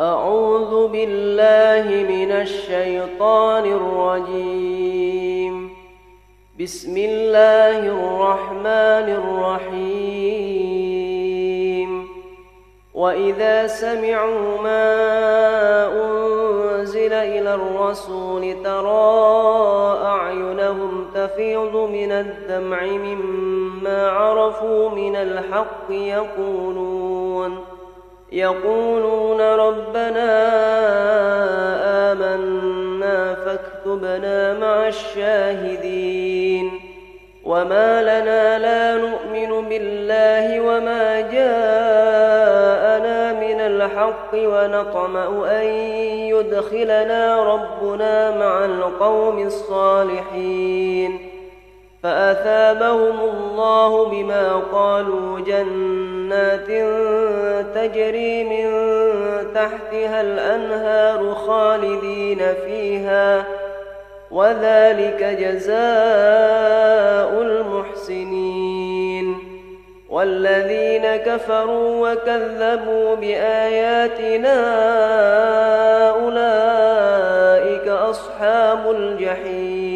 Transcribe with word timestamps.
أعوذ 0.00 0.88
بالله 0.88 2.04
من 2.04 2.32
الشيطان 2.32 3.64
الرجيم. 3.64 5.70
بسم 6.60 6.96
الله 6.96 7.78
الرحمن 7.78 9.08
الرحيم. 9.20 10.46
وإذا 12.94 13.66
سمعوا 13.66 14.62
ما 14.62 14.94
أنزل 16.04 17.12
إلى 17.12 17.54
الرسول 17.54 18.56
ترى 18.64 19.98
أعينهم 20.04 21.06
تفيض 21.14 21.76
من 21.76 22.12
الدمع 22.12 22.86
مما 22.86 24.10
عرفوا 24.10 24.90
من 24.90 25.16
الحق 25.16 25.90
يقولون. 25.90 27.25
يقولون 28.36 29.40
ربنا 29.40 30.32
آمنا 32.12 33.34
فاكتبنا 33.34 34.58
مع 34.58 34.88
الشاهدين 34.88 36.70
وما 37.44 38.02
لنا 38.02 38.58
لا 38.58 38.96
نؤمن 38.96 39.68
بالله 39.68 40.60
وما 40.60 41.20
جاءنا 41.20 43.32
من 43.32 43.60
الحق 43.60 44.34
ونطمع 44.34 45.26
أن 45.50 45.66
يدخلنا 46.32 47.42
ربنا 47.42 48.38
مع 48.38 48.64
القوم 48.64 49.46
الصالحين 49.46 51.18
فأثابهم 52.02 53.20
الله 53.20 54.08
بما 54.08 54.62
قالوا 54.72 55.40
جنات 56.26 56.66
تجري 57.74 58.44
من 58.44 58.66
تحتها 59.54 60.20
الأنهار 60.20 61.34
خالدين 61.34 62.38
فيها 62.66 63.44
وذلك 64.30 65.22
جزاء 65.40 65.82
المحسنين. 67.42 69.36
والذين 70.08 71.16
كفروا 71.16 72.12
وكذبوا 72.12 73.14
بآياتنا 73.14 74.58
أولئك 76.10 77.88
أصحاب 77.88 78.90
الجحيم. 78.90 79.95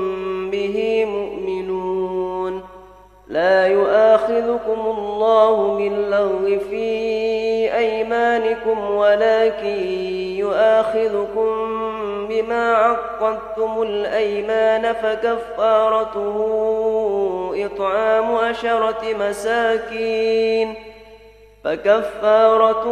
لا 3.41 3.67
يؤاخذكم 3.67 4.79
الله 4.97 5.77
باللغو 5.77 6.59
في 6.69 6.87
أيمانكم 7.77 8.91
ولكن 8.95 9.83
يؤاخذكم 10.37 11.47
بما 12.29 12.73
عقدتم 12.73 13.81
الأيمان 13.81 14.93
فكفارته 14.93 16.35
إطعام 17.65 18.35
عشرة 18.35 19.01
مساكين 19.19 20.75
فكفارته 21.63 22.91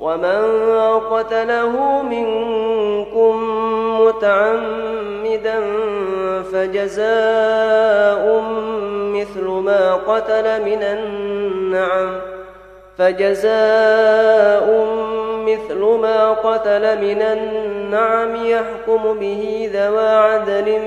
ومن 0.00 0.60
قتله 1.10 2.02
منكم 2.02 3.34
متعمدا 4.00 5.60
فجزاء 6.52 8.42
مثل 9.14 9.44
ما 9.44 9.94
قتل 9.94 10.64
من 10.64 10.82
النعم 10.82 12.20
فجزاء 12.98 14.86
مثل 15.46 15.80
ما 16.02 16.30
قتل 16.30 16.98
من 16.98 17.22
النعم 17.22 18.46
يحكم 18.46 19.18
به 19.18 19.70
ذوى 19.74 20.08
عدل 20.08 20.78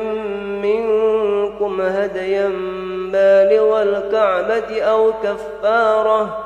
منكم 0.62 1.82
هديا 1.82 2.48
بالغ 3.12 3.82
الكعبة 3.82 4.82
أو 4.82 5.14
كفاره 5.24 6.46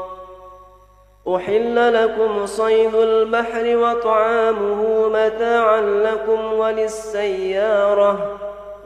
أحل 1.27 1.93
لكم 1.93 2.45
صيد 2.45 2.95
البحر 2.95 3.77
وطعامه 3.77 5.07
متاعا 5.07 5.81
لكم 5.81 6.53
وللسيارة. 6.53 8.37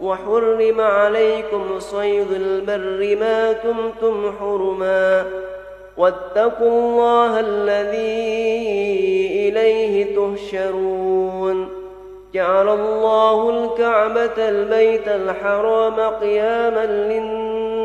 وحرم 0.01 0.81
عليكم 0.81 1.79
صيد 1.79 2.31
البر 2.31 3.17
ما 3.19 3.53
كنتم 3.53 4.33
حرما. 4.39 5.25
واتقوا 5.97 6.69
الله 6.69 7.39
الذي 7.39 8.45
إليه 9.49 10.15
تهشرون 10.15 11.69
جعل 12.33 12.69
الله 12.69 13.49
الكعبة 13.49 14.49
البيت 14.49 15.07
الحرام 15.07 15.99
قياما 15.99 16.85
للناس 16.85 17.84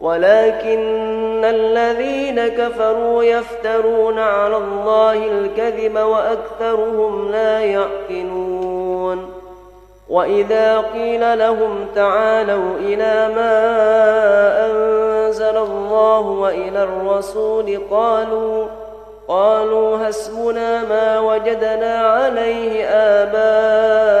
ولكن 0.00 1.44
الذين 1.44 2.48
كفروا 2.48 3.24
يفترون 3.24 4.18
على 4.18 4.56
الله 4.56 5.12
الكذب 5.12 5.98
وأكثرهم 5.98 7.30
لا 7.32 7.60
يعقلون 7.60 9.30
وإذا 10.08 10.78
قيل 10.78 11.38
لهم 11.38 11.86
تعالوا 11.94 12.76
إلى 12.78 13.34
ما 13.34 13.60
أنزل 14.66 15.56
الله 15.56 16.20
وإلى 16.20 16.82
الرسول 16.82 17.80
قالوا 17.90 18.66
قالوا 19.28 20.06
حسبنا 20.06 20.82
ما 20.82 21.20
وجدنا 21.20 21.96
عليه 21.96 22.84
آباءنا 22.86 24.20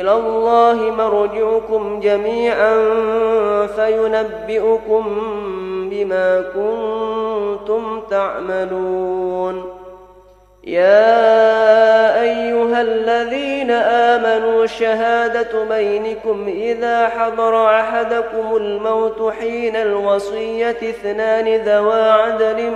إلى 0.00 0.12
الله 0.12 0.74
مرجعكم 0.74 2.00
جميعا 2.00 2.74
فينبئكم 3.66 5.04
بما 5.90 6.44
كنتم 6.54 8.00
تعملون. 8.10 9.64
يا 10.64 12.22
أيها 12.22 12.80
الذين 12.82 13.70
آمنوا 13.70 14.66
شهادة 14.66 15.64
بينكم 15.64 16.44
إذا 16.48 17.08
حضر 17.08 17.66
أحدكم 17.66 18.56
الموت 18.56 19.32
حين 19.40 19.76
الوصية 19.76 20.70
اثنان 20.70 21.56
ذوى 21.56 22.10
عدل 22.10 22.70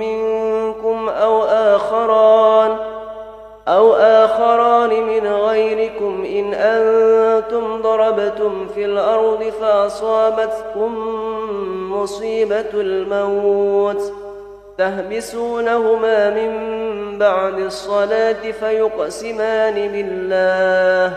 منكم 0.00 1.08
أو 1.08 1.42
آخران. 1.44 2.76
أو 3.70 3.94
آخران 3.94 5.02
من 5.02 5.26
غيركم 5.26 6.24
إن 6.24 6.54
أنتم 6.54 7.82
ضربتم 7.82 8.66
في 8.74 8.84
الأرض 8.84 9.52
فأصابتكم 9.60 10.94
مصيبة 11.92 12.70
الموت 12.74 14.12
تهبسونهما 14.78 16.30
من 16.30 16.52
بعد 17.18 17.58
الصلاة 17.58 18.50
فيقسمان 18.60 19.74
بالله 19.74 21.16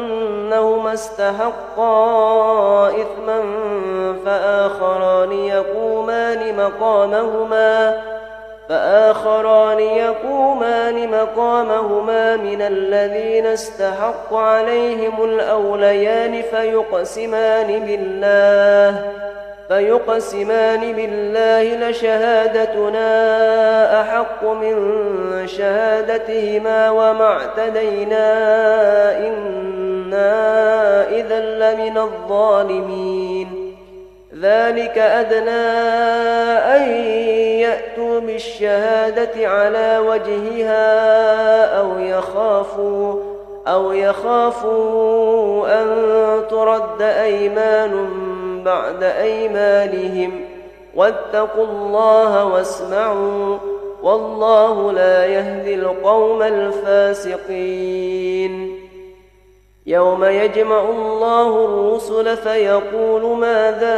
أنهما 0.61 0.93
استحقا 0.93 2.87
إثما 2.89 3.41
فآخران 4.25 5.31
يقومان 5.31 6.57
مقامهما 6.57 8.01
فآخران 8.69 9.79
يقومان 9.79 11.11
مقامهما 11.11 12.35
من 12.35 12.61
الذين 12.61 13.45
استحق 13.45 14.33
عليهم 14.33 15.23
الأوليان 15.23 16.41
فيقسمان 16.41 17.67
بالله 17.85 19.11
فيقسمان 19.71 20.93
بالله 20.93 21.89
لشهادتنا 21.89 23.11
أحق 24.01 24.43
من 24.43 24.75
شهادتهما 25.47 26.89
وما 26.89 27.25
اعتدينا 27.25 28.27
إنا 29.17 30.29
إذا 31.09 31.39
لمن 31.39 31.97
الظالمين. 31.97 33.77
ذلك 34.41 34.97
أدنى 34.97 35.67
أن 36.75 36.89
يأتوا 37.59 38.19
بالشهادة 38.19 39.47
على 39.47 39.99
وجهها 40.07 41.65
أو 41.79 41.99
يخافوا 41.99 43.15
أو 43.67 43.91
يخافوا 43.91 45.81
أن 45.81 45.87
ترد 46.49 47.01
أيمان 47.01 48.09
بعد 48.63 49.03
أيمانهم 49.03 50.45
واتقوا 50.95 51.65
الله 51.65 52.45
واسمعوا 52.45 53.57
والله 54.03 54.91
لا 54.91 55.25
يهدي 55.25 55.75
القوم 55.75 56.41
الفاسقين. 56.41 58.01
يوم 59.85 60.23
يجمع 60.23 60.81
الله 60.81 61.65
الرسل 61.65 62.37
فيقول 62.37 63.37
ماذا 63.37 63.97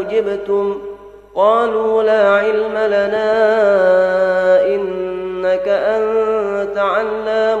أجبتم؟ 0.00 0.78
قالوا 1.34 2.02
لا 2.02 2.30
علم 2.30 2.72
لنا 2.72 3.26
إنك 4.66 5.68
أنت 5.68 6.78
علام 6.78 7.60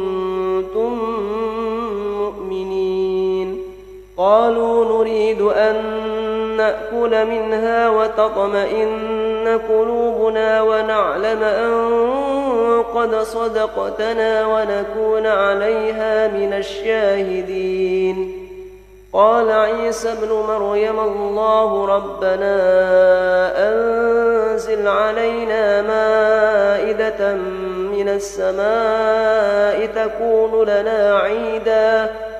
قالوا 4.21 4.85
نريد 4.85 5.41
أن 5.41 5.75
نأكل 6.57 7.25
منها 7.25 7.89
وتطمئن 7.89 9.59
قلوبنا 9.69 10.61
ونعلم 10.61 11.43
أن 11.43 12.83
قد 12.95 13.15
صدقتنا 13.15 14.45
ونكون 14.45 15.27
عليها 15.27 16.27
من 16.27 16.53
الشاهدين. 16.53 18.47
قال 19.13 19.51
عيسى 19.51 20.11
ابن 20.11 20.29
مريم 20.29 20.99
الله 20.99 21.85
ربنا 21.85 22.57
أنزل 23.69 24.87
علينا 24.87 25.81
مائدة 25.81 27.33
من 27.93 28.09
السماء 28.09 29.85
تكون 29.85 30.63
لنا 30.63 31.19
عيداً 31.19 32.30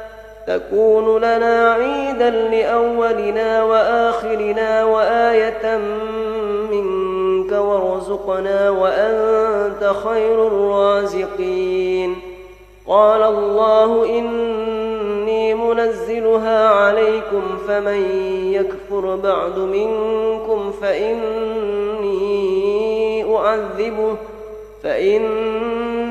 تكون 0.47 1.17
لنا 1.17 1.71
عيدا 1.73 2.29
لأولنا 2.29 3.63
وآخرنا 3.63 4.85
وآية 4.85 5.77
منك 6.71 7.51
وارزقنا 7.51 8.69
وأنت 8.69 9.93
خير 10.03 10.47
الرازقين. 10.47 12.15
قال 12.87 13.21
الله 13.21 14.05
إني 14.19 15.53
منزلها 15.53 16.69
عليكم 16.69 17.41
فمن 17.67 18.01
يكفر 18.53 19.15
بعد 19.15 19.59
منكم 19.59 20.71
فإني 20.81 22.31
أعذبه 23.35 24.15
فإني 24.83 26.10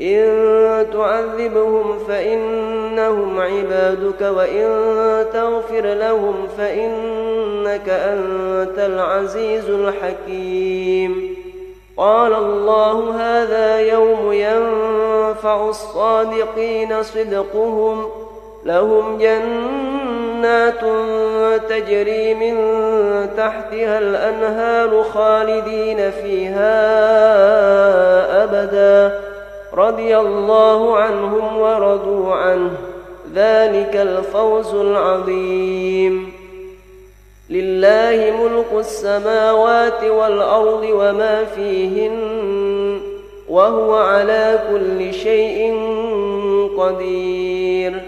إن 0.00 0.86
تعذبهم 0.92 1.98
فإنهم 2.08 3.40
عبادك 3.40 4.20
وإن 4.20 4.66
تغفر 5.32 5.94
لهم 5.94 6.34
فإنك 6.58 7.88
أنت 7.88 8.78
العزيز 8.78 9.70
الحكيم. 9.70 11.36
قال 11.96 12.34
الله 12.34 13.16
هذا 13.16 13.80
يوم 13.80 14.32
ينفع 14.32 15.68
الصادقين 15.68 17.02
صدقهم 17.02 18.06
لهم 18.64 19.18
جنات 19.18 20.80
تجري 21.68 22.34
من 22.34 22.56
تحتها 23.36 23.98
الأنهار 23.98 25.02
خالدين 25.02 26.10
فيها 26.10 26.70
أبدا. 28.44 29.29
رضي 29.74 30.18
الله 30.18 30.96
عنهم 30.96 31.58
ورضوا 31.58 32.34
عنه. 32.34 32.70
ذلك 33.34 33.96
الفوز 33.96 34.74
العظيم. 34.74 36.32
لله 37.50 38.32
ملك 38.42 38.80
السماوات 38.80 40.04
والأرض 40.04 40.86
وما 40.92 41.44
فيهن 41.44 43.00
وهو 43.48 43.94
على 43.94 44.58
كل 44.72 45.14
شيء 45.14 45.74
قدير. 46.78 48.00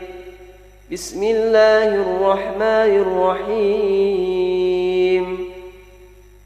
بسم 0.92 1.22
الله 1.22 1.94
الرحمن 1.94 3.04
الرحيم. 3.06 4.61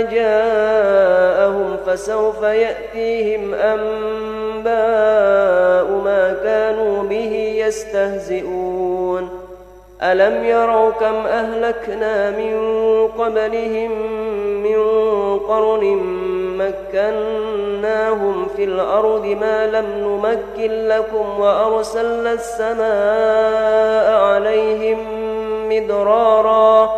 جاءهم 0.00 1.76
فسوف 1.86 2.42
يأتيهم 2.42 3.54
أنباء 3.54 4.70
ما 6.04 6.36
كانوا 6.44 7.02
به 7.02 7.62
يستهزئون. 7.66 9.40
ألم 10.02 10.44
يروا 10.44 10.90
كم 10.90 11.14
أهلكنا 11.14 12.30
من 12.30 12.54
قبلهم 13.18 13.90
من 14.62 14.80
قرن 15.38 15.84
مكناهم 16.58 18.46
في 18.56 18.64
الأرض 18.64 19.26
ما 19.26 19.66
لم 19.66 19.86
نمكن 19.98 20.88
لكم 20.88 21.40
وأرسلنا 21.40 22.32
السماء 22.32 24.12
عليهم 24.20 24.98
مدرارا 25.68 26.90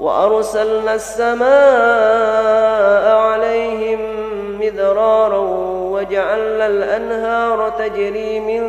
وأرسلنا 0.00 0.94
السماء 0.94 1.46
عليهم 3.16 4.00
مدرارا 4.60 5.38
وجعلنا 5.92 6.66
الأنهار 6.66 7.72
تجري 7.78 8.40
من 8.40 8.62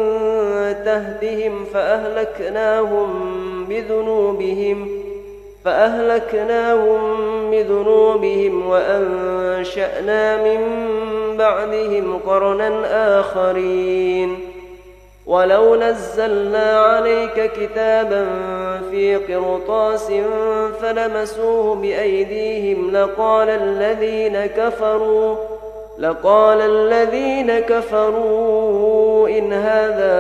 تهتهم 0.85 1.65
فأهلكناهم 1.73 3.09
بذنوبهم 3.69 5.05
فأهلكناهم 5.65 7.01
بذنوبهم 7.51 8.67
وأنشأنا 8.69 10.43
من 10.43 10.59
بعدهم 11.38 12.19
قرنا 12.27 13.19
آخرين 13.19 14.39
ولو 15.25 15.75
نزلنا 15.75 16.79
عليك 16.79 17.51
كتابا 17.51 18.27
في 18.95 19.15
قرطاس 19.15 20.12
فلمسوه 20.81 21.75
بأيديهم 21.75 22.91
لقال 22.91 23.49
الذين 23.49 24.45
كفروا 24.45 25.36
لقال 25.99 26.62
الذين 26.62 27.60
كفروا 27.60 29.29
إن 29.29 29.53
هذا 29.53 30.15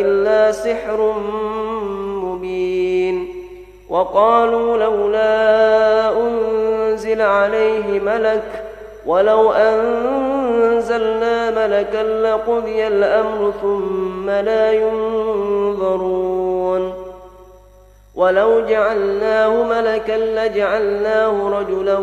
إلا 0.00 0.52
سحر 0.52 1.14
مبين. 2.24 3.28
وقالوا 3.88 4.76
لولا 4.76 6.20
أنزل 6.20 7.20
عليه 7.20 8.00
ملك 8.00 8.64
ولو 9.06 9.52
أنزلنا 9.52 11.50
ملكا 11.50 12.02
لقضي 12.22 12.86
الأمر 12.86 13.52
ثم 13.62 14.30
لا 14.30 14.72
ينظرون. 14.72 16.51
ولو 18.14 18.60
جعلناه 18.60 19.62
ملكا 19.62 20.12
لجعلناه 20.12 21.60
رجلا 21.60 21.98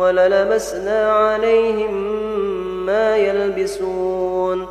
وللمسنا 0.00 1.12
عليهم 1.12 1.94
ما 2.86 3.16
يلبسون 3.16 4.66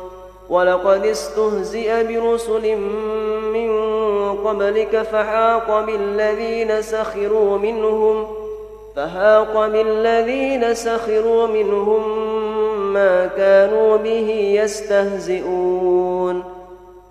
ولقد 0.48 1.06
استهزئ 1.06 2.04
برسل 2.04 2.76
من 3.52 3.70
قبلك 4.44 5.02
فحاق 5.02 5.84
بالذين 5.86 6.82
سخروا 6.82 7.58
منهم 7.58 8.26
فهاق 8.96 9.66
بالذين 9.66 10.74
سخروا 10.74 11.46
منهم 11.46 12.02
ما 12.92 13.26
كانوا 13.26 13.96
به 13.96 14.56
يستهزئون 14.62 16.53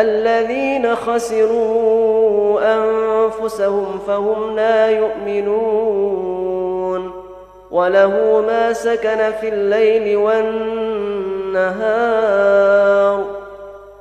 الذين 0.00 0.96
خسروا 0.96 2.60
أنفسهم 2.74 3.98
فهم 4.06 4.56
لا 4.56 4.90
يؤمنون 4.90 6.46
وله 7.70 8.44
ما 8.46 8.72
سكن 8.72 9.32
في 9.40 9.48
الليل 9.48 10.16
والنهار 10.16 11.76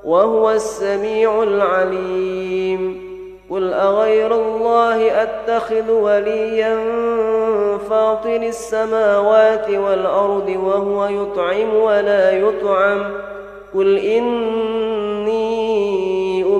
وهو 0.03 0.51
السميع 0.51 1.43
العليم. 1.43 3.05
قل 3.49 3.73
أغير 3.73 4.36
الله 4.36 5.23
أتخذ 5.23 5.91
وليا 5.91 6.77
فاطر 7.89 8.36
السماوات 8.36 9.69
والأرض 9.69 10.60
وهو 10.63 11.05
يطعم 11.05 11.75
ولا 11.75 12.31
يطعم. 12.31 13.03
قل 13.75 13.97
إني 13.97 14.94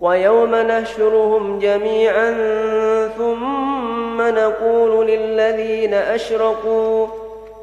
ويوم 0.00 0.54
نحشرهم 0.54 1.58
جميعا 1.58 2.30
ثم 3.18 4.22
نقول 4.22 5.06
للذين 5.06 5.94
أشركوا 5.94 7.06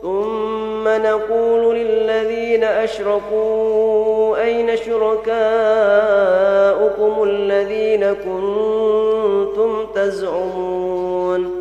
ثم 0.01 0.87
نقول 0.87 1.75
للذين 1.75 2.63
أشركوا 2.63 4.43
أين 4.43 4.77
شركاؤكم 4.77 5.33
الذين 7.23 8.13
كنتم 8.13 9.85
تزعمون؟ 9.95 11.60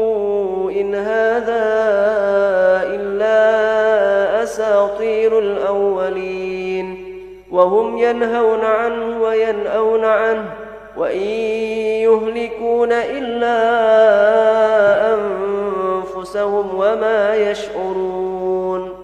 إن 0.71 0.95
هذا 0.95 1.63
إلا 2.95 4.43
أساطير 4.43 5.39
الأولين. 5.39 7.07
وهم 7.51 7.97
ينهون 7.97 8.59
عنه 8.61 9.21
وينأون 9.21 10.05
عنه 10.05 10.53
وإن 10.97 11.27
يهلكون 12.07 12.91
إلا 12.91 13.57
أنفسهم 15.13 16.75
وما 16.75 17.35
يشعرون. 17.35 19.01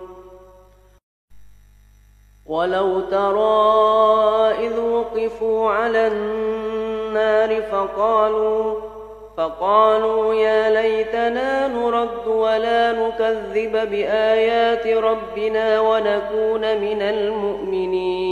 ولو 2.45 2.99
ترى 2.99 4.67
إذ 4.67 4.79
وقفوا 4.79 5.71
على 5.71 6.07
النار 6.07 7.61
فقالوا 7.61 8.86
فقالوا 9.37 10.33
يا 10.33 10.69
ليتنا 10.69 11.67
نرد 11.67 12.27
ولا 12.27 12.91
نكذب 12.91 13.71
بآيات 13.71 14.87
ربنا 14.87 15.79
ونكون 15.79 16.61
من 16.61 17.01
المؤمنين. 17.01 18.29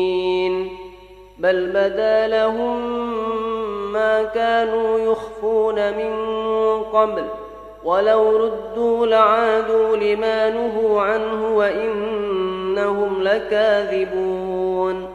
بل 1.37 1.69
بدا 1.69 2.27
لهم 2.27 2.79
ما 3.93 4.23
كانوا 4.23 4.99
يخفون 4.99 5.75
من 5.75 6.13
قبل 6.83 7.23
ولو 7.83 8.37
ردوا 8.37 9.05
لعادوا 9.05 9.97
لما 9.97 10.49
نهوا 10.49 11.01
عنه 11.01 11.55
وإنهم 11.57 13.23
لكاذبون. 13.23 15.14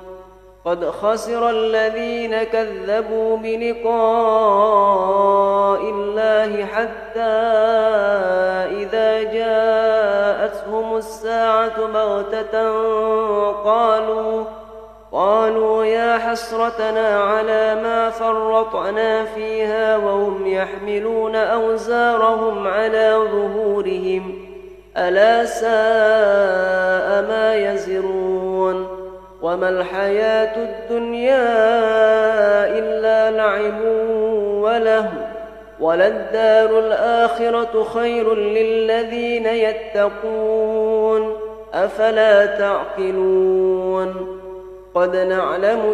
قد 0.65 0.85
خسر 0.85 1.49
الذين 1.49 2.43
كذبوا 2.43 3.37
بلقاء 3.37 3.91
الله 5.81 6.65
حتى 6.65 7.19
إذا 8.81 9.23
جاءتهم 9.23 10.97
الساعة 10.97 11.87
بغتة 11.87 12.71
قالوا 13.51 14.43
قالوا 15.11 15.85
يا 15.85 16.17
حسرتنا 16.17 17.19
على 17.23 17.75
ما 17.83 18.09
فرطنا 18.09 19.25
فيها 19.25 19.97
وهم 19.97 20.47
يحملون 20.47 21.35
أوزارهم 21.35 22.67
على 22.67 23.27
ظهورهم 23.31 24.47
ألا 24.97 25.45
ساء 25.45 27.21
ما 27.29 27.55
يزرون 27.55 28.90
وما 29.41 29.69
الحياة 29.69 30.55
الدنيا 30.55 31.47
إلا 32.79 33.31
لعب 33.31 33.81
وله 34.61 35.09
وللدار 35.79 36.79
الآخرة 36.79 37.83
خير 37.83 38.35
للذين 38.35 39.45
يتقون 39.45 41.37
أفلا 41.73 42.45
تعقلون 42.45 44.37
قد 44.95 45.15
نعلم 45.15 45.93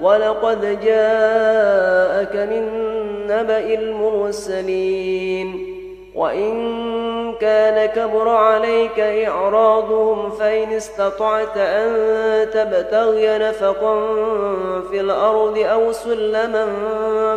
ولقد 0.00 0.80
جاءك 0.80 2.36
من 2.36 2.68
نبأ 3.26 3.74
المرسلين 3.74 5.68
وإن 6.14 6.78
كان 7.40 7.86
كبر 7.86 8.28
عليك 8.28 9.00
إعراضهم 9.00 10.30
فإن 10.30 10.72
استطعت 10.72 11.56
أن 11.56 11.90
تبتغي 12.50 13.38
نفقا 13.38 14.06
في 14.90 15.00
الأرض 15.00 15.58
أو 15.58 15.92
سلما 15.92 16.66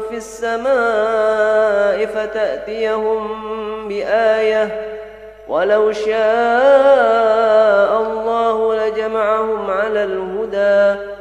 في 0.10 0.17
السماء 0.17 2.06
فتأتيهم 2.06 3.28
بآية 3.88 4.91
ولو 5.47 5.91
شاء 5.91 6.12
الله 8.02 8.76
لجمعهم 8.76 9.71
على 9.71 10.04
الهدى 10.04 11.21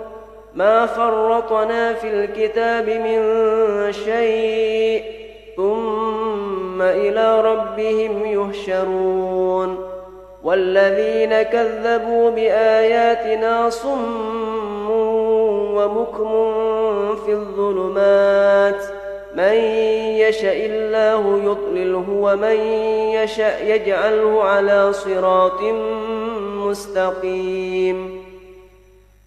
ما 0.55 0.85
فرطنا 0.85 1.93
في 1.93 2.07
الكتاب 2.07 2.89
من 2.89 3.21
شيء 3.91 5.03
ثم 5.57 6.81
إلى 6.81 7.41
ربهم 7.41 8.25
يهشرون 8.25 9.87
والذين 10.43 11.41
كذبوا 11.41 12.29
بآياتنا 12.29 13.69
صم 13.69 14.89
ومكم 15.75 16.31
في 17.15 17.31
الظلمات 17.31 18.83
من 19.35 19.53
يشاء 20.15 20.65
الله 20.65 21.41
يضلله 21.43 22.05
ومن 22.09 22.55
يشاء 23.13 23.63
يجعله 23.65 24.43
على 24.43 24.93
صراط 24.93 25.61
مستقيم 26.55 28.20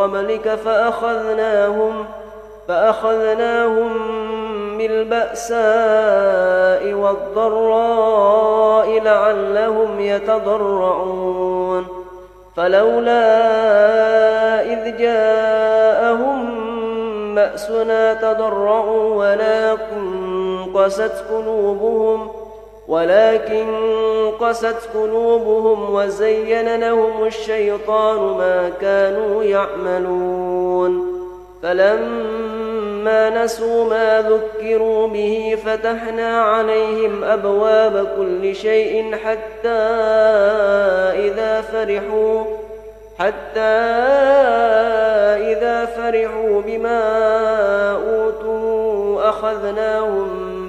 قبلك 0.00 0.48
فأخذناهم 0.48 2.04
فأخذناهم 2.68 3.88
بالبأساء 4.78 5.62
والضراء 6.92 9.02
لعلهم 9.02 10.00
يتضرعون 10.00 11.86
فلولا 12.56 13.30
إذ 14.62 14.96
جاءهم 14.96 16.60
بأسنا 17.34 18.14
تضرعوا 18.14 19.14
ولكن 19.14 20.66
قست 20.74 21.24
قلوبهم 21.30 22.28
ۖ 22.28 22.39
ولكن 22.90 23.66
قست 24.40 24.88
قلوبهم 24.94 25.94
وزين 25.94 26.80
لهم 26.80 27.26
الشيطان 27.26 28.18
ما 28.18 28.70
كانوا 28.80 29.44
يعملون. 29.44 31.20
فلما 31.62 33.44
نسوا 33.44 33.84
ما 33.84 34.22
ذكروا 34.22 35.08
به 35.08 35.58
فتحنا 35.64 36.42
عليهم 36.42 37.24
أبواب 37.24 38.08
كل 38.16 38.54
شيء 38.54 39.16
حتى 39.24 39.68
إذا 41.28 41.60
فرحوا 41.60 42.44
حتى 43.18 43.60
إذا 45.52 45.84
فرحوا 45.84 46.62
بما 46.66 47.02
أوتوا 47.92 49.28
أخذناهم 49.28 50.49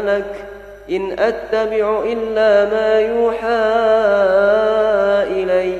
ملك 0.00 0.34
إن 0.90 1.18
أتبع 1.18 2.02
إلا 2.04 2.64
ما 2.70 3.00
يوحى 3.00 3.62
إلي. 5.42 5.74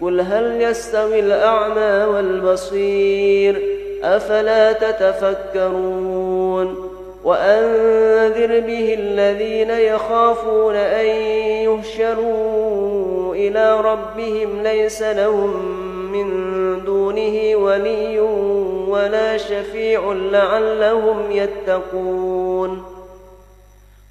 قل 0.00 0.20
هل 0.20 0.62
يستوي 0.62 1.20
الأعمى 1.20 2.12
والبصير؟ 2.14 3.62
أفلا 4.04 4.72
تتفكرون؟ 4.72 6.16
وأنذر 7.24 8.60
به 8.60 8.96
الذين 8.98 9.70
يخافون 9.70 10.74
أن 10.74 11.06
يهشروا 11.66 13.34
إلى 13.34 13.80
ربهم 13.80 14.62
ليس 14.62 15.02
لهم 15.02 15.76
من 16.12 16.28
دونه 16.84 17.56
ولي 17.56 18.20
ولا 18.88 19.36
شفيع 19.36 20.12
لعلهم 20.12 21.30
يتقون. 21.30 22.95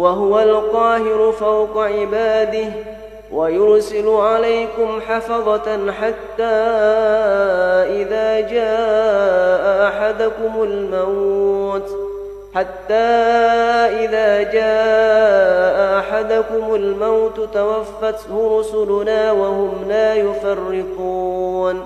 وهو 0.00 0.40
القاهر 0.40 1.32
فوق 1.32 1.78
عباده 1.78 2.72
ويرسل 3.32 4.08
عليكم 4.08 5.00
حفظة 5.08 5.92
حتى 5.92 6.44
إذا 8.00 8.40
جاء 8.40 9.88
أحدكم 9.88 10.62
الموت 10.62 11.90
حتى 12.54 12.94
إذا 14.04 14.42
جاء 14.42 15.98
أحدكم 15.98 16.74
الموت 16.74 17.40
توفته 17.54 18.58
رسلنا 18.58 19.32
وهم 19.32 19.84
لا 19.88 20.14
يفرطون 20.14 21.84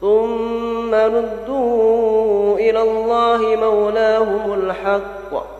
ثم 0.00 0.94
ردوا 0.94 2.58
إلى 2.58 2.82
الله 2.82 3.56
مولاهم 3.56 4.54
الحق. 4.54 5.59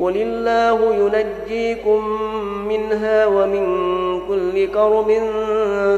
قل 0.00 0.16
الله 0.16 0.94
ينجيكم 0.94 2.22
منها 2.68 3.26
ومن 3.26 3.66
كل 4.28 4.66
كرب 4.66 5.12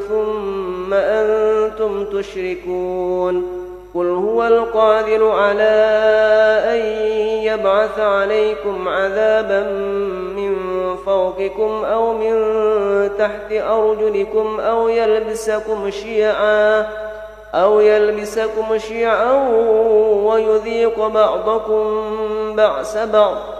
ثم 0.09 0.95
أنتم 0.95 2.05
تشركون 2.05 3.61
قل 3.95 4.07
هو 4.07 4.47
القادر 4.47 5.31
على 5.31 5.73
أن 6.65 6.81
يبعث 7.45 7.99
عليكم 7.99 8.89
عذابا 8.89 9.61
من 10.37 10.57
فوقكم 11.07 11.85
أو 11.85 12.13
من 12.13 12.35
تحت 13.19 13.53
أرجلكم 13.53 14.61
أو 14.61 14.89
يلبسكم 14.89 15.91
شيعا 15.91 16.87
أو 17.55 17.81
يلبسكم 17.81 18.79
شيعا 18.79 19.49
ويذيق 20.25 21.07
بعضكم 21.07 22.03
بأس 22.57 22.97
بعض 22.97 23.60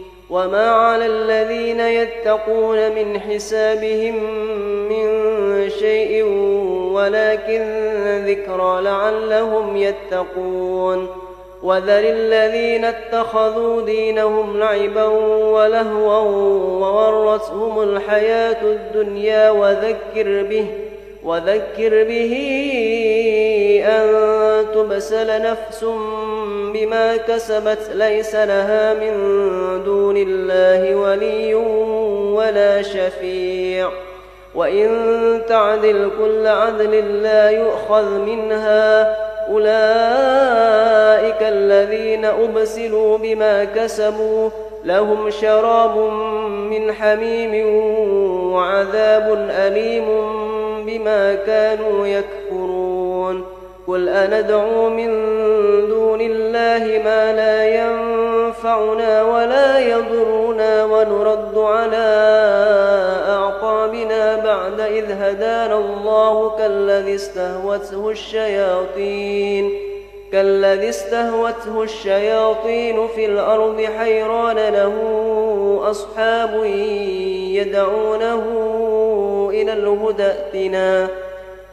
وما 0.31 0.69
على 0.69 1.05
الذين 1.05 1.79
يتقون 1.79 2.91
من 2.91 3.19
حسابهم 3.19 4.15
من 4.89 5.69
شيء 5.69 6.23
ولكن 6.93 7.63
ذكرى 8.27 8.81
لعلهم 8.81 9.77
يتقون 9.77 11.07
وذر 11.63 11.99
الذين 12.09 12.85
اتخذوا 12.85 13.81
دينهم 13.81 14.59
لعبا 14.59 15.05
ولهوا 15.53 16.17
وورثهم 16.87 17.83
الحياة 17.83 18.63
الدنيا 18.63 19.49
وذكر 19.51 20.43
به 20.43 20.65
وذكر 21.23 22.03
به 22.03 22.33
أن 23.85 24.07
تبسل 24.73 25.41
نفس 25.41 25.85
بما 26.73 27.17
كسبت 27.17 27.91
ليس 27.93 28.35
لها 28.35 28.93
من 28.93 29.13
دون 29.85 30.17
الله 30.17 30.95
ولي 30.95 31.55
ولا 32.35 32.81
شفيع. 32.81 33.89
وإن 34.55 34.89
تعدل 35.47 36.11
كل 36.19 36.47
عدل 36.47 37.23
لا 37.23 37.49
يؤخذ 37.49 38.19
منها. 38.19 39.15
أولئك 39.49 41.41
الذين 41.41 42.25
أبسلوا 42.25 43.17
بما 43.17 43.63
كسبوا 43.63 44.49
لهم 44.85 45.29
شراب 45.29 45.97
من 46.69 46.93
حميم 46.93 47.65
وعذاب 48.53 49.47
أليم 49.49 50.40
بما 50.91 51.35
كانوا 51.35 52.07
يكفرون. 52.07 53.45
قل 53.87 54.09
أندعو 54.09 54.89
من 54.89 55.07
دون 55.87 56.21
الله 56.21 57.01
ما 57.03 57.33
لا 57.33 57.65
ينفعنا 57.65 59.23
ولا 59.23 59.79
يضرنا 59.79 60.83
ونرد 60.83 61.57
على 61.57 62.07
أعقابنا 63.27 64.35
بعد 64.35 64.79
إذ 64.79 65.11
هدانا 65.11 65.77
الله 65.77 66.57
كالذي 66.57 67.15
استهوته 67.15 68.09
الشياطين. 68.09 69.90
كالذي 70.31 70.89
استهوته 70.89 71.83
الشياطين 71.83 73.07
في 73.07 73.25
الأرض 73.25 73.81
حيران 73.81 74.55
له 74.55 74.93
أصحاب 75.83 76.65
يدعونه 77.55 78.43
إلى 79.53 79.73
الهدى 79.73 80.23
ائتنا. 80.23 81.07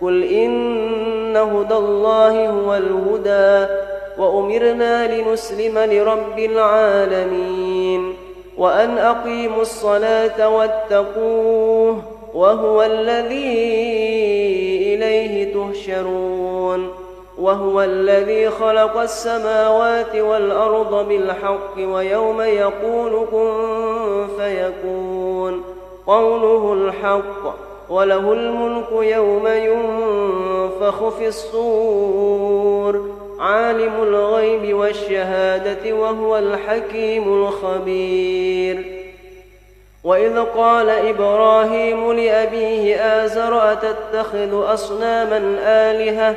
قل 0.03 0.25
إن 0.25 1.37
هدى 1.37 1.75
الله 1.75 2.49
هو 2.49 2.75
الهدى 2.75 3.73
وأمرنا 4.19 5.21
لنسلم 5.21 5.79
لرب 5.79 6.39
العالمين. 6.39 8.15
وأن 8.59 8.99
أقيموا 8.99 9.63
الصلاة 9.63 10.49
واتقوه 10.49 12.03
وهو 12.35 12.83
الذي 12.83 13.55
إليه 14.95 15.55
تهشرون 15.55 16.98
وهو 17.41 17.83
الذي 17.83 18.51
خلق 18.51 18.97
السماوات 18.97 20.17
والأرض 20.17 21.09
بالحق 21.09 21.77
ويوم 21.79 22.41
يقول 22.41 23.27
كن 23.31 24.27
فيكون. 24.39 25.65
قوله 26.07 26.73
الحق 26.73 27.55
وله 27.91 28.33
الملك 28.33 28.93
يوم 28.93 29.47
ينفخ 29.47 31.09
في 31.09 31.29
الصور. 31.29 33.11
عالم 33.41 33.93
الغيب 34.03 34.77
والشهادة 34.77 35.93
وهو 35.93 36.39
الحكيم 36.39 37.43
الخبير. 37.43 38.99
وإذ 40.05 40.41
قال 40.41 40.91
إبراهيم 40.91 42.13
لأبيه 42.13 42.97
آزر 42.97 43.73
أتتخذ 43.73 44.73
أصناما 44.73 45.57
آلهة؟ 45.63 46.37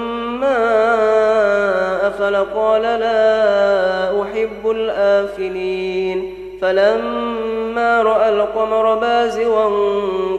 أفل 2.07 2.35
قال 2.35 2.81
لا 2.81 4.21
أحب 4.21 4.69
الآفلين. 4.69 6.35
فلما 6.61 8.01
رأى 8.01 8.29
القمر 8.29 8.95
بازغا 8.95 9.71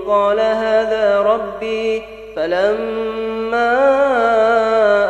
قال 0.06 0.40
هذا 0.40 1.20
ربي. 1.20 2.02
فلما 2.36 3.72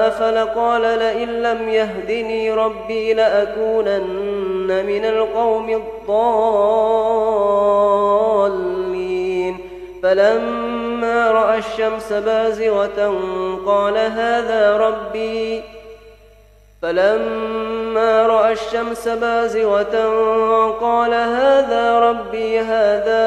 أفل 0.06 0.38
قال 0.38 0.82
لئن 0.82 1.28
لم 1.28 1.68
يهدني 1.68 2.52
ربي 2.52 3.14
لأكونن 3.14 4.86
من 4.86 5.04
القوم 5.04 5.70
الضالين. 5.70 6.02
فلما 10.02 10.81
رأى 11.04 11.58
الشمس 11.58 12.12
بازغة 12.12 13.20
قال 13.66 13.96
هذا 13.96 14.76
ربي 14.76 15.62
فلما 16.82 18.26
رأى 18.26 18.52
الشمس 18.52 19.08
بازغة 19.08 19.96
قال 20.80 21.14
هذا 21.14 21.98
ربي 21.98 22.58
هذا 22.58 23.22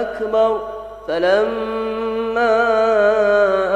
أكبر 0.00 0.60
فلما 1.08 2.58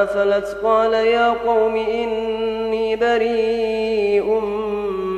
أفلت 0.03 0.57
قال 0.64 0.95
يا 0.95 1.34
قوم 1.47 1.76
إني 1.76 2.97
بريء 2.97 4.40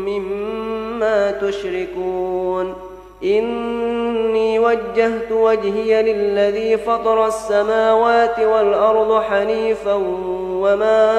مما 0.07 1.31
تشركون 1.31 2.84
إني 3.25 4.59
وجهت 4.59 5.33
وجهي 5.33 6.03
للذي 6.03 6.77
فطر 6.77 7.27
السماوات 7.27 8.39
والأرض 8.39 9.23
حنيفا 9.23 9.95
وما 10.63 11.11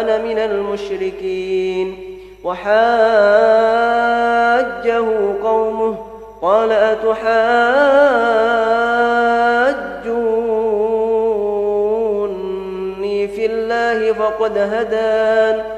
أنا 0.00 0.18
من 0.18 0.38
المشركين. 0.38 2.18
وحاجه 2.44 2.68
قومه 5.42 5.96
قال 6.42 6.72
أتحاجوني 6.72 7.28
في 13.28 13.46
الله 13.46 14.12
فقد 14.12 14.58
هدان. 14.58 15.77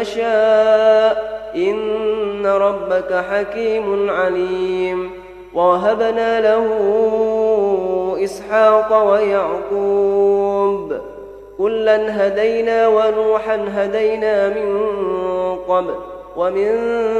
نشاء. 0.00 1.34
إن 1.56 2.46
ربك 2.46 3.24
حكيم 3.30 4.10
عليم. 4.10 5.10
ووهبنا 5.54 6.40
له 6.40 6.66
إسحاق 8.24 9.12
ويعقوب. 9.12 10.92
كلا 11.58 12.26
هدينا 12.26 12.88
ونوحا 12.88 13.64
هدينا 13.74 14.48
من 14.48 14.86
قبل. 15.68 15.94
ومن 16.36 16.76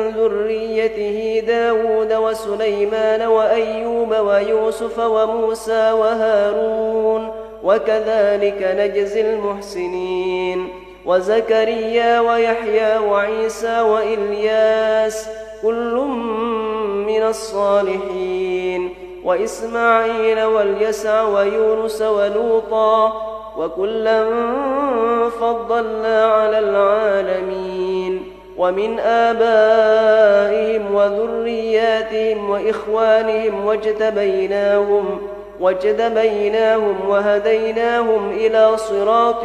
ذريته 0.09 1.43
داود 1.47 2.13
وسليمان 2.13 3.23
وأيوب 3.23 4.11
ويوسف 4.11 4.99
وموسى 4.99 5.93
وهارون. 5.93 7.29
وكذلك 7.65 8.77
نجزي 8.79 9.21
المحسنين. 9.21 10.84
وزكريا 11.07 12.21
ويحيى 12.21 12.99
وعيسى 12.99 13.81
وإلياس 13.81 15.29
كل 15.63 15.95
من 17.07 17.23
الصالحين 17.23 18.95
وإسماعيل 19.25 20.43
واليسع 20.45 21.23
ويونس 21.23 22.03
ولوطا 22.03 23.13
وكلا 23.59 24.25
فضلنا 25.41 26.25
على 26.25 26.59
العالمين 26.59 28.33
ومن 28.59 28.99
آبائهم 29.01 30.95
وذرياتهم 30.95 32.51
وإخوانهم 32.51 33.67
واجتبيناهم 33.67 35.19
واجتبيناهم 35.61 37.09
وهديناهم 37.09 38.31
إلى 38.31 38.77
صراط 38.77 39.45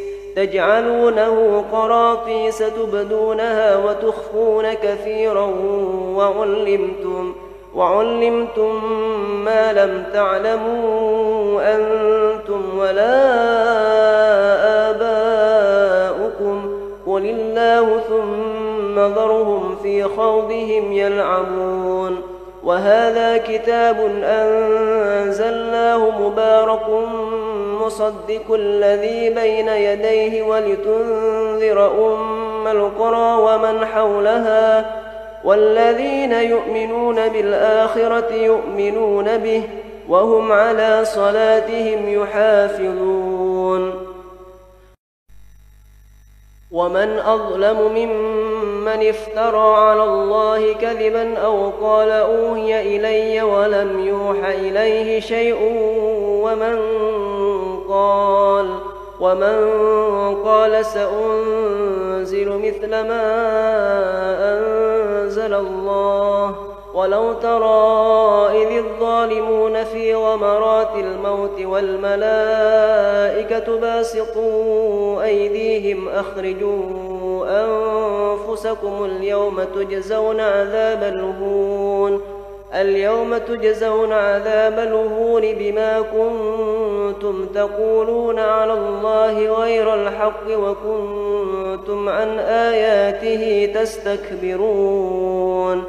تجعلونه 0.35 1.65
قراطيس 1.71 2.57
تبدونها 2.57 3.77
وتخفون 3.77 4.73
كثيرا 4.73 5.49
وعلمتم 6.15 7.35
وعلمتم 7.75 8.81
ما 9.45 9.73
لم 9.73 10.03
تعلموا 10.13 11.61
أنتم 11.75 12.61
ولا 12.77 13.21
آباؤكم. 14.89 16.77
قل 17.07 17.25
الله 17.25 17.99
ثم 18.09 18.99
ذرهم 18.99 19.75
في 19.83 20.03
خوضهم 20.03 20.93
يلعبون. 20.93 22.21
وهذا 22.63 23.37
كتاب 23.37 23.97
أنزلناه 24.23 26.19
مبارك 26.19 26.87
مصدق 27.85 28.53
الذي 28.53 29.29
بين 29.29 29.67
يديه 29.67 30.41
ولتنذر 30.41 31.79
أم 32.13 32.67
القرى 32.67 33.41
ومن 33.41 33.85
حولها 33.85 34.95
والذين 35.43 36.31
يؤمنون 36.31 37.29
بالآخرة 37.29 38.33
يؤمنون 38.33 39.37
به 39.37 39.63
وهم 40.09 40.51
على 40.51 41.05
صلاتهم 41.05 42.21
يحافظون. 42.21 44.11
ومن 46.71 47.19
أظلم 47.19 47.77
ممن 47.95 49.09
افترى 49.09 49.75
على 49.75 50.03
الله 50.03 50.73
كذبا 50.73 51.37
أو 51.37 51.69
قال 51.81 52.09
أوهي 52.09 52.97
إلي 52.97 53.41
ولم 53.41 54.07
يوح 54.07 54.45
إليه 54.45 55.19
شيء 55.19 55.57
ومن 56.43 56.79
قال 57.91 58.67
ومن 59.19 59.57
قال 60.45 60.85
سأنزل 60.85 62.49
مثل 62.49 62.89
ما 62.89 63.21
أنزل 64.53 65.53
الله 65.53 66.55
ولو 66.93 67.33
ترى 67.33 68.47
إذ 68.63 68.77
الظالمون 68.77 69.83
في 69.83 70.15
غمرات 70.15 70.95
الموت 70.95 71.61
والملائكة 71.61 72.97
باسطوا 73.79 75.23
أيديهم 75.23 76.09
أخرجوا 76.09 77.45
أنفسكم 77.47 79.05
اليوم 79.05 79.63
تجزون 79.63 80.39
عذاب 80.39 81.03
الهون. 81.03 82.40
اليوم 82.73 83.37
تجزون 83.37 84.13
عذاب 84.13 84.79
الهون 84.79 85.41
بما 85.41 86.01
كنتم 86.01 87.45
تقولون 87.45 88.39
على 88.39 88.73
الله 88.73 89.61
غير 89.61 89.93
الحق 89.93 90.43
وكنتم 90.49 92.09
عن 92.09 92.39
آياته 92.39 93.73
تستكبرون. 93.81 95.83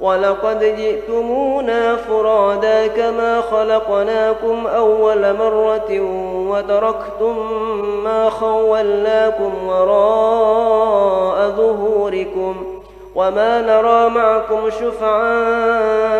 ولقد 0.00 0.64
جئتمونا 0.64 1.96
فرادا 1.96 2.86
كما 2.86 3.40
خلقناكم 3.40 4.66
أول 4.66 5.36
مرة 5.36 6.00
وتركتم 6.50 7.36
ما 8.04 8.30
خولناكم 8.30 9.52
وراء 9.66 11.50
ظهوركم. 11.50 12.69
وما 13.20 13.60
نرى 13.60 14.10
معكم 14.10 14.70
شفعاءكم 14.70 16.12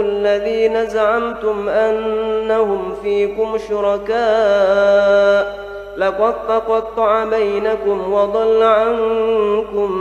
الذين 0.00 0.86
زعمتم 0.86 1.68
أنهم 1.68 2.94
فيكم 3.02 3.58
شركاء 3.68 5.58
لقد 5.96 6.34
تقطع 6.48 7.24
بينكم 7.24 8.12
وضل 8.12 8.62
عنكم 8.62 9.92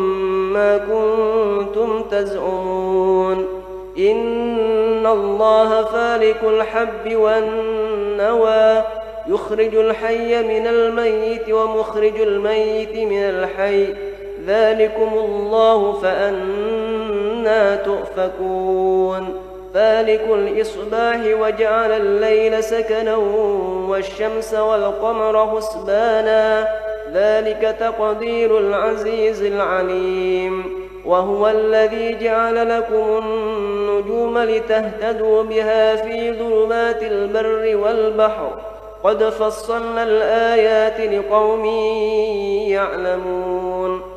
ما 0.53 0.77
كنتم 0.77 2.03
تزعمون 2.11 3.47
إن 3.97 5.07
الله 5.07 5.83
فالق 5.83 6.47
الحب 6.49 7.15
والنوى 7.15 8.83
يخرج 9.27 9.75
الحي 9.75 10.43
من 10.43 10.67
الميت 10.67 11.49
ومخرج 11.49 12.19
الميت 12.19 12.95
من 12.95 13.23
الحي 13.23 14.06
ذلكم 14.47 15.09
الله 15.13 15.93
فأنا 15.93 17.75
تؤفكون. 17.75 19.41
فالك 19.73 20.21
الإصباح 20.29 21.19
وجعل 21.41 21.91
الليل 21.91 22.63
سكنا 22.63 23.15
والشمس 23.87 24.53
والقمر 24.53 25.55
حسبانا. 25.55 26.67
ذلك 27.13 27.75
تقدير 27.79 28.57
العزيز 28.57 29.43
العليم. 29.43 30.87
وهو 31.05 31.47
الذي 31.47 32.17
جعل 32.21 32.69
لكم 32.69 33.23
النجوم 33.23 34.37
لتهتدوا 34.37 35.43
بها 35.43 35.95
في 35.95 36.33
ظلمات 36.33 37.03
البر 37.03 37.77
والبحر. 37.77 38.51
قد 39.03 39.23
فصلنا 39.23 40.03
الآيات 40.03 41.13
لقوم 41.13 41.65
يعلمون. 42.69 44.16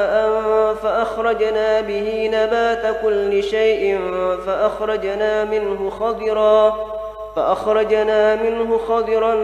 فأخرجنا 1.01 1.81
به 1.81 2.29
نبات 2.33 3.01
كل 3.01 3.43
شيء 3.43 3.99
فأخرجنا 4.45 5.45
منه 5.45 5.89
خضرا 5.89 6.75
فأخرجنا 7.35 8.35
منه 8.35 8.77
خضرا 8.77 9.35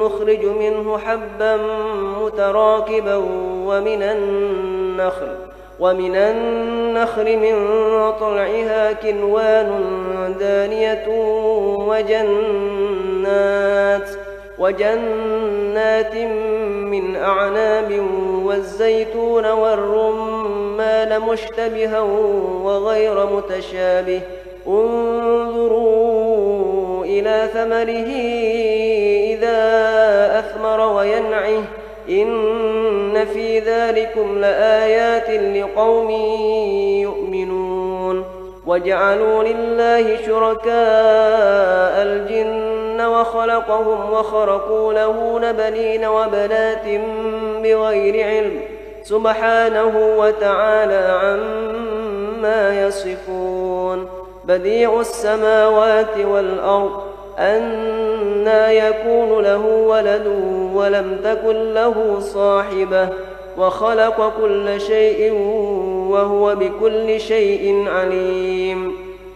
نخرج 0.00 0.44
منه 0.44 0.98
حبا 0.98 1.56
متراكبا 2.20 3.16
ومن 3.66 4.02
النخل 4.02 5.36
ومن 5.80 6.16
النخل 6.16 7.36
من 7.36 7.54
طلعها 8.20 8.92
كنوان 8.92 9.70
دانية 10.38 11.04
وجنات 11.88 14.08
وجنات 14.58 16.14
من 16.90 17.16
أعناب 17.16 18.02
والزيتون 18.44 19.46
والرمان 19.46 20.43
مشتبها 21.18 22.00
وغير 22.62 23.26
متشابه. 23.26 24.20
انظروا 24.68 26.14
إلى 27.04 27.48
ثمره 27.54 28.10
إذا 29.34 29.58
أثمر 30.38 30.80
وينعه. 30.96 31.62
إن 32.08 33.24
في 33.24 33.58
ذلكم 33.58 34.38
لآيات 34.38 35.30
لقوم 35.30 36.10
يؤمنون. 37.00 38.24
وجعلوا 38.66 39.42
لله 39.42 40.16
شركاء 40.26 42.02
الجن 42.02 43.00
وخلقهم 43.00 44.12
وخرقوا 44.12 44.92
له 44.92 45.38
نبنين 45.42 46.04
وبنات 46.04 46.84
بغير 47.62 48.26
علم. 48.26 48.73
سبحانه 49.04 50.16
وتعالى 50.18 51.18
عما 51.22 52.86
يصفون. 52.86 54.08
بديع 54.44 55.00
السماوات 55.00 56.18
والأرض 56.18 57.02
أنا 57.38 58.72
يكون 58.72 59.42
له 59.42 59.66
ولد 59.66 60.26
ولم 60.74 61.18
تكن 61.24 61.74
له 61.74 62.20
صاحبة 62.20 63.08
وخلق 63.58 64.32
كل 64.40 64.80
شيء 64.80 65.32
وهو 66.10 66.54
بكل 66.54 67.20
شيء 67.20 67.88
عليم. 67.88 69.03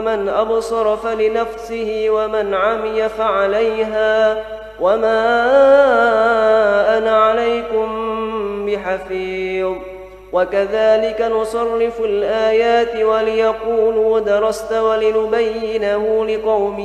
فمن 0.00 0.28
أبصر 0.28 0.96
فلنفسه 0.96 2.06
ومن 2.10 2.54
عمي 2.54 3.08
فعليها 3.08 4.44
وما 4.80 5.38
أنا 6.98 7.24
عليكم 7.24 7.86
بحفيظ. 8.66 9.72
وكذلك 10.32 11.20
نصرف 11.20 12.00
الآيات 12.00 13.02
وليقولوا 13.02 14.20
درست 14.20 14.72
ولنبينه 14.72 16.26
لقوم 16.26 16.78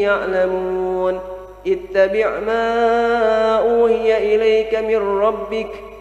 يعلمون. 0.00 1.20
اتبع 1.66 2.38
ما 2.46 3.58
أوهي 3.58 4.34
إليك 4.34 4.74
من 4.74 5.20
ربك 5.20 5.70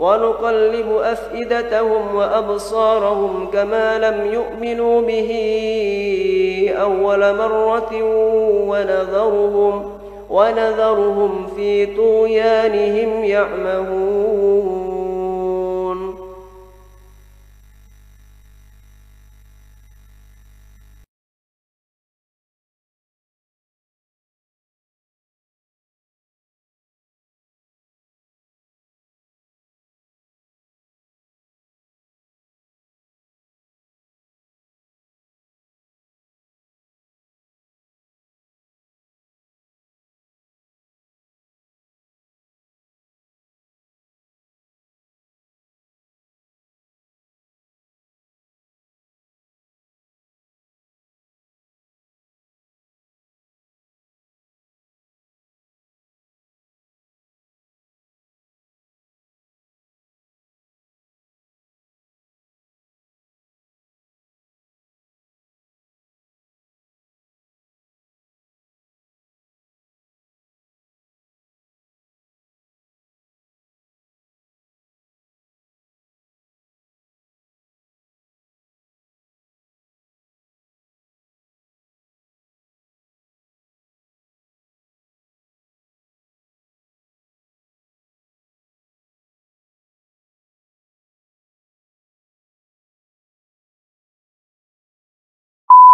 ونقلب 0.00 0.96
أفئدتهم 1.02 2.14
وأبصارهم 2.14 3.50
كما 3.52 3.98
لم 3.98 4.32
يؤمنوا 4.32 5.00
به 5.00 5.30
أول 6.80 7.36
مرة 7.36 8.02
ونذرهم 8.68 9.90
ونذرهم 10.30 11.46
في 11.56 11.86
طغيانهم 11.86 13.24
يعمهون. 13.24 14.57